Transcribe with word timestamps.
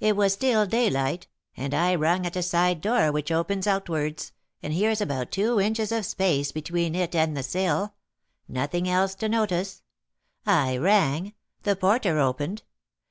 It 0.00 0.16
was 0.16 0.34
still 0.34 0.66
daylight, 0.66 1.28
and 1.56 1.72
I 1.72 1.94
rung 1.94 2.26
at 2.26 2.36
a 2.36 2.42
side 2.42 2.82
door 2.82 3.10
which 3.10 3.32
opens 3.32 3.66
outwards, 3.66 4.32
and 4.62 4.74
here's 4.74 5.00
about 5.00 5.30
two 5.30 5.58
inches 5.62 5.90
of 5.92 6.04
space 6.04 6.52
between 6.52 6.94
it 6.94 7.14
and 7.14 7.34
the 7.34 7.42
sill; 7.42 7.94
nothing 8.46 8.86
else 8.86 9.14
to 9.14 9.30
notice. 9.30 9.82
I 10.44 10.76
rang; 10.76 11.32
the 11.62 11.74
porter 11.74 12.18
opened. 12.18 12.64